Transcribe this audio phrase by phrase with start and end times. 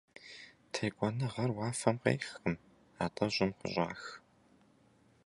[0.71, 2.55] Текӏуэныгъэр уафэм къехкъым,
[3.03, 4.01] атӏэ щӏым къыщӏах.